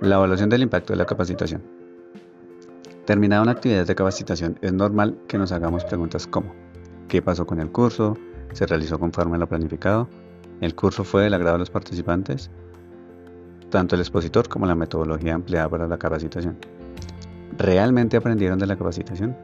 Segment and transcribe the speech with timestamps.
[0.00, 1.62] La evaluación del impacto de la capacitación.
[3.04, 6.54] Terminada una actividad de capacitación, es normal que nos hagamos preguntas como
[7.06, 8.16] ¿qué pasó con el curso?
[8.54, 10.08] ¿Se realizó conforme a lo planificado?
[10.62, 12.50] ¿El curso fue del agrado de los participantes?
[13.68, 16.56] Tanto el expositor como la metodología empleada para la capacitación.
[17.58, 19.36] ¿Realmente aprendieron de la capacitación?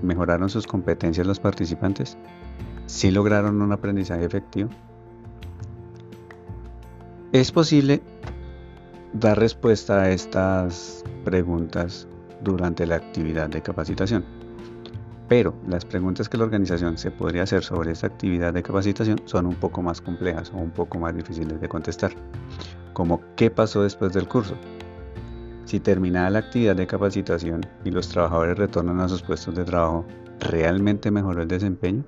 [0.00, 2.16] ¿Mejoraron sus competencias los participantes?
[2.86, 4.70] ¿Sí lograron un aprendizaje efectivo?
[7.32, 8.00] Es posible
[9.12, 12.06] dar respuesta a estas preguntas
[12.42, 14.24] durante la actividad de capacitación.
[15.28, 19.46] Pero las preguntas que la organización se podría hacer sobre esta actividad de capacitación son
[19.46, 22.12] un poco más complejas o un poco más difíciles de contestar,
[22.94, 24.56] como ¿qué pasó después del curso?
[25.66, 30.06] Si terminada la actividad de capacitación y los trabajadores retornan a sus puestos de trabajo,
[30.40, 32.04] ¿realmente mejoró el desempeño?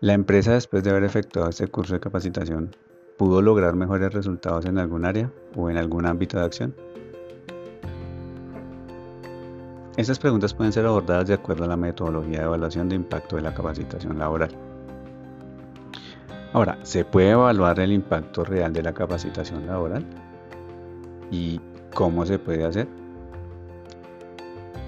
[0.00, 2.74] La empresa después de haber efectuado este curso de capacitación
[3.16, 6.74] pudo lograr mejores resultados en algún área o en algún ámbito de acción?
[9.96, 13.42] Estas preguntas pueden ser abordadas de acuerdo a la metodología de evaluación de impacto de
[13.42, 14.50] la capacitación laboral.
[16.52, 20.04] Ahora, ¿se puede evaluar el impacto real de la capacitación laboral?
[21.30, 21.60] ¿Y
[21.94, 22.88] cómo se puede hacer?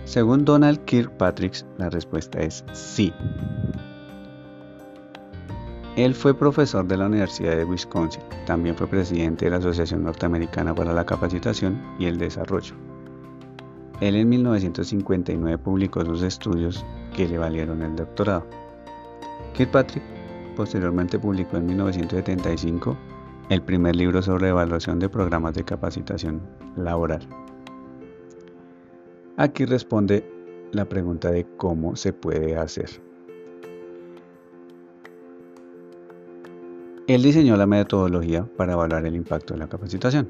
[0.05, 3.13] Según Donald Kirkpatrick, la respuesta es sí.
[5.97, 10.75] Él fue profesor de la Universidad de Wisconsin, también fue presidente de la Asociación Norteamericana
[10.75, 12.75] para la Capacitación y el Desarrollo.
[14.03, 18.47] Él en 1959 publicó sus estudios que le valieron el doctorado.
[19.55, 20.03] Kirkpatrick
[20.55, 22.95] posteriormente publicó en 1975
[23.49, 26.43] el primer libro sobre evaluación de programas de capacitación
[26.77, 27.27] laboral.
[29.39, 30.31] Aquí responde
[30.73, 32.91] la pregunta de cómo se puede hacer.
[37.09, 40.29] Él diseñó la metodología para evaluar el impacto de la capacitación.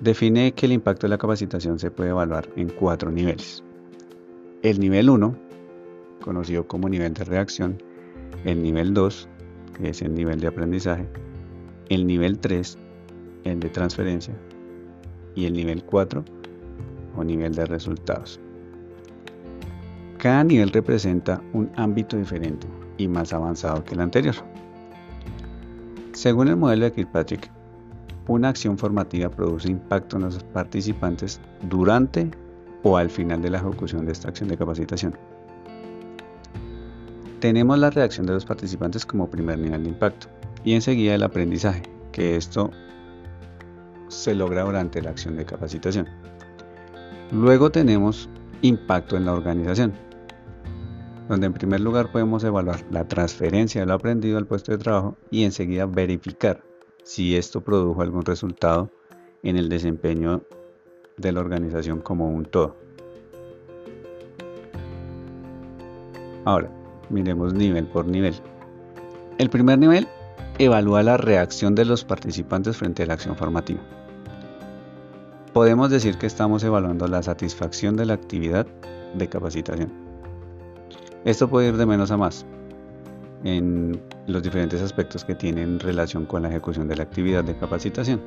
[0.00, 3.64] Define que el impacto de la capacitación se puede evaluar en cuatro niveles.
[4.62, 5.34] El nivel 1,
[6.20, 7.82] conocido como nivel de reacción,
[8.44, 9.26] el nivel 2,
[9.78, 11.08] que es el nivel de aprendizaje,
[11.88, 12.78] el nivel 3,
[13.44, 14.34] el de transferencia,
[15.34, 16.22] y el nivel 4,
[17.16, 18.38] o nivel de resultados.
[20.18, 22.66] Cada nivel representa un ámbito diferente
[22.98, 24.34] y más avanzado que el anterior.
[26.14, 27.50] Según el modelo de Kirkpatrick,
[28.28, 32.30] una acción formativa produce impacto en los participantes durante
[32.84, 35.18] o al final de la ejecución de esta acción de capacitación.
[37.40, 40.28] Tenemos la reacción de los participantes como primer nivel de impacto
[40.62, 41.82] y enseguida el aprendizaje,
[42.12, 42.70] que esto
[44.06, 46.06] se logra durante la acción de capacitación.
[47.32, 48.28] Luego tenemos
[48.62, 49.92] impacto en la organización,
[51.28, 55.16] donde en primer lugar podemos evaluar la transferencia de lo aprendido al puesto de trabajo
[55.30, 56.62] y enseguida verificar
[57.02, 58.90] si esto produjo algún resultado
[59.42, 60.42] en el desempeño
[61.16, 62.76] de la organización como un todo.
[66.44, 66.70] Ahora,
[67.08, 68.34] miremos nivel por nivel.
[69.38, 70.06] El primer nivel
[70.58, 73.80] evalúa la reacción de los participantes frente a la acción formativa.
[75.52, 78.66] Podemos decir que estamos evaluando la satisfacción de la actividad
[79.14, 80.03] de capacitación.
[81.24, 82.44] Esto puede ir de menos a más
[83.44, 88.20] en los diferentes aspectos que tienen relación con la ejecución de la actividad de capacitación,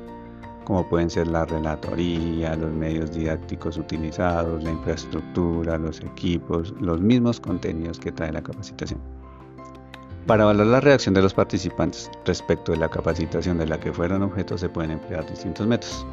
[0.64, 7.38] como pueden ser la relatoría, los medios didácticos utilizados, la infraestructura, los equipos, los mismos
[7.40, 9.00] contenidos que trae la capacitación.
[10.26, 14.22] Para evaluar la reacción de los participantes respecto de la capacitación de la que fueron
[14.22, 16.06] objetos se pueden emplear distintos métodos.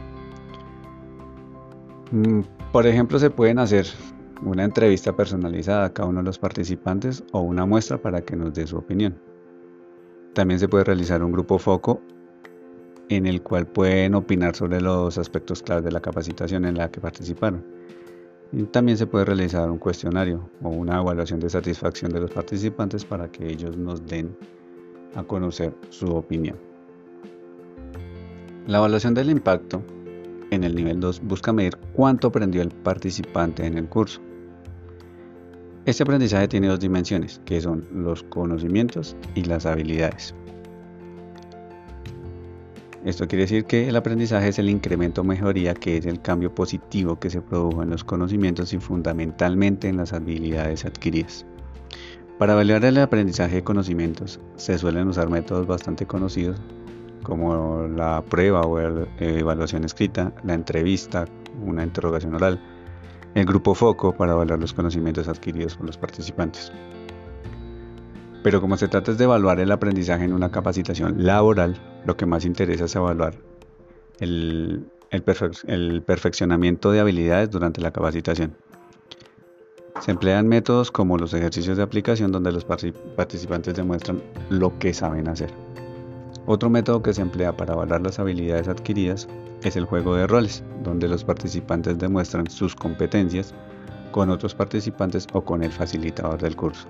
[2.12, 2.42] Mm,
[2.72, 3.88] por ejemplo, se pueden hacer
[4.42, 8.54] una entrevista personalizada a cada uno de los participantes o una muestra para que nos
[8.54, 9.18] dé su opinión.
[10.34, 12.02] También se puede realizar un grupo foco
[13.10, 17.00] en el cual pueden opinar sobre los aspectos claves de la capacitación en la que
[17.00, 17.64] participaron.
[18.72, 23.30] También se puede realizar un cuestionario o una evaluación de satisfacción de los participantes para
[23.32, 24.36] que ellos nos den
[25.16, 26.58] a conocer su opinión.
[28.68, 29.82] La evaluación del impacto
[30.56, 34.22] en el nivel 2 busca medir cuánto aprendió el participante en el curso.
[35.86, 40.34] Este aprendizaje tiene dos dimensiones, que son los conocimientos y las habilidades.
[43.06, 46.56] Esto quiere decir que el aprendizaje es el incremento o mejoría, que es el cambio
[46.56, 51.46] positivo que se produjo en los conocimientos y fundamentalmente en las habilidades adquiridas.
[52.40, 56.60] Para evaluar el aprendizaje de conocimientos se suelen usar métodos bastante conocidos
[57.26, 58.80] como la prueba o
[59.20, 61.26] evaluación escrita, la entrevista,
[61.66, 62.62] una interrogación oral,
[63.34, 66.72] el grupo foco para evaluar los conocimientos adquiridos por los participantes.
[68.44, 71.76] Pero como se trata de evaluar el aprendizaje en una capacitación laboral,
[72.06, 73.34] lo que más interesa es evaluar
[74.20, 78.56] el, el perfeccionamiento de habilidades durante la capacitación.
[80.00, 85.28] Se emplean métodos como los ejercicios de aplicación donde los participantes demuestran lo que saben
[85.28, 85.52] hacer.
[86.48, 89.28] Otro método que se emplea para evaluar las habilidades adquiridas
[89.64, 93.54] es el juego de roles, donde los participantes demuestran sus competencias
[94.12, 96.88] con otros participantes o con el facilitador del curso.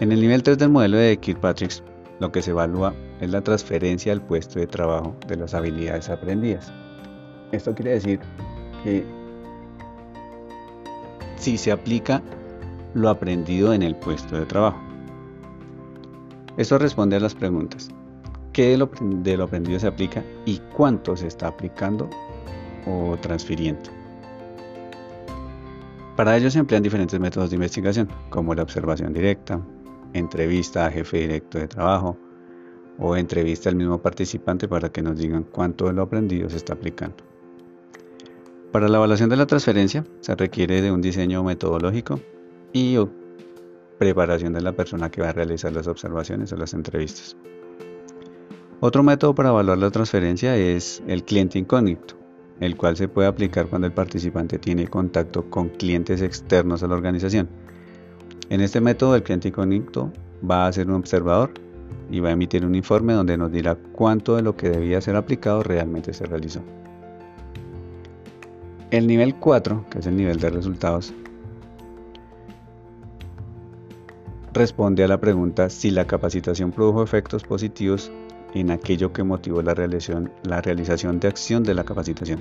[0.00, 1.82] En el nivel 3 del modelo de Kirkpatrick,
[2.18, 6.72] lo que se evalúa es la transferencia al puesto de trabajo de las habilidades aprendidas.
[7.52, 8.18] Esto quiere decir
[8.82, 9.04] que
[11.36, 12.22] si se aplica
[12.94, 14.93] lo aprendido en el puesto de trabajo.
[16.56, 17.90] Esto responde a las preguntas.
[18.52, 22.08] ¿Qué de lo, aprendido se aplica y cuánto se está aplicando
[22.86, 23.90] o transfiriendo?
[26.16, 29.60] Para ello se emplean diferentes métodos de investigación, como la observación directa,
[30.12, 32.16] entrevista a jefe directo de trabajo
[33.00, 36.74] o entrevista al mismo participante para que nos digan cuánto de lo aprendido se está
[36.74, 37.16] aplicando.
[38.70, 42.20] Para la evaluación de la transferencia se requiere de un diseño metodológico
[42.72, 42.96] y
[43.98, 47.36] preparación de la persona que va a realizar las observaciones o las entrevistas.
[48.80, 52.16] Otro método para evaluar la transferencia es el cliente incógnito,
[52.60, 56.94] el cual se puede aplicar cuando el participante tiene contacto con clientes externos a la
[56.94, 57.48] organización.
[58.50, 60.12] En este método el cliente incógnito
[60.48, 61.52] va a ser un observador
[62.10, 65.16] y va a emitir un informe donde nos dirá cuánto de lo que debía ser
[65.16, 66.60] aplicado realmente se realizó.
[68.90, 71.12] El nivel 4, que es el nivel de resultados,
[74.54, 78.10] responde a la pregunta si la capacitación produjo efectos positivos
[78.54, 82.40] en aquello que motivó la realización, la de acción de la capacitación.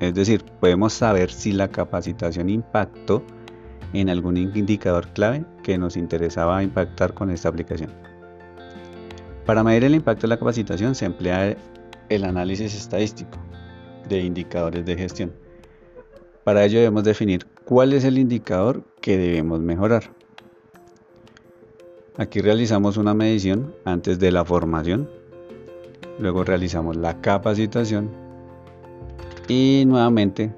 [0.00, 3.22] Es decir, podemos saber si la capacitación impactó
[3.92, 7.92] en algún indicador clave que nos interesaba impactar con esta aplicación.
[9.46, 11.56] Para medir el impacto de la capacitación se emplea
[12.08, 13.38] el análisis estadístico
[14.08, 15.32] de indicadores de gestión.
[16.42, 20.10] Para ello debemos definir cuál es el indicador que debemos mejorar.
[22.18, 25.06] Aquí realizamos una medición antes de la formación,
[26.18, 28.08] luego realizamos la capacitación
[29.48, 30.50] y nuevamente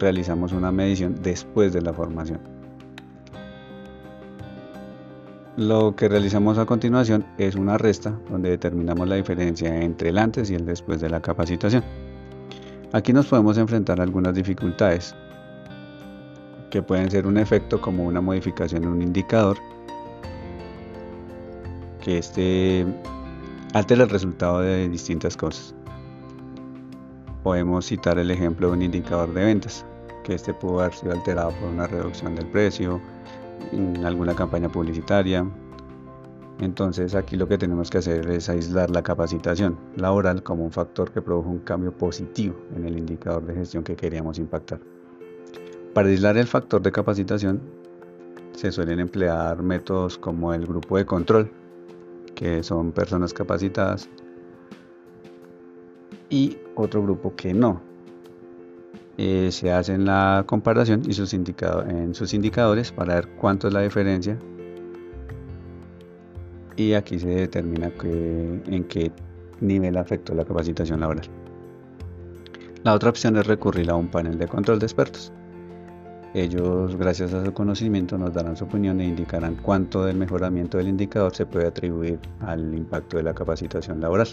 [0.00, 2.40] realizamos una medición después de la formación.
[5.56, 10.50] Lo que realizamos a continuación es una resta donde determinamos la diferencia entre el antes
[10.50, 11.84] y el después de la capacitación.
[12.92, 15.14] Aquí nos podemos enfrentar a algunas dificultades
[16.70, 19.56] que pueden ser un efecto como una modificación en un indicador
[22.06, 22.86] que este
[23.74, 25.74] altere el resultado de distintas cosas.
[27.42, 29.84] Podemos citar el ejemplo de un indicador de ventas,
[30.22, 33.00] que este pudo haber sido alterado por una reducción del precio,
[33.72, 35.44] en alguna campaña publicitaria.
[36.60, 41.10] Entonces aquí lo que tenemos que hacer es aislar la capacitación laboral como un factor
[41.10, 44.78] que produjo un cambio positivo en el indicador de gestión que queríamos impactar.
[45.92, 47.60] Para aislar el factor de capacitación
[48.52, 51.50] se suelen emplear métodos como el grupo de control,
[52.36, 54.08] que son personas capacitadas,
[56.30, 57.80] y otro grupo que no.
[59.18, 63.80] Eh, se hace la comparación y sus en sus indicadores para ver cuánto es la
[63.80, 64.38] diferencia
[66.76, 69.10] y aquí se determina en qué
[69.60, 71.26] nivel afectó la capacitación laboral.
[72.84, 75.32] La otra opción es recurrir a un panel de control de expertos.
[76.36, 80.88] Ellos, gracias a su conocimiento, nos darán su opinión e indicarán cuánto del mejoramiento del
[80.88, 84.28] indicador se puede atribuir al impacto de la capacitación laboral.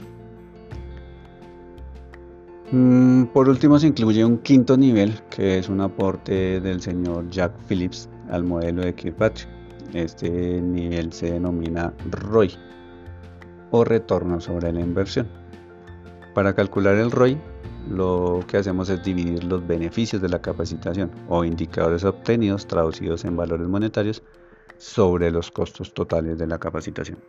[2.74, 7.54] Mm, por último, se incluye un quinto nivel, que es un aporte del señor Jack
[7.70, 9.48] Phillips al modelo de Kirkpatrick.
[9.94, 12.52] Este nivel se denomina ROI
[13.72, 15.30] o retorno sobre la inversión.
[16.34, 17.38] Para calcular el ROI
[17.90, 23.36] lo que hacemos es dividir los beneficios de la capacitación o indicadores obtenidos traducidos en
[23.36, 24.24] valores monetarios
[24.78, 27.20] sobre los costos totales de la capacitación.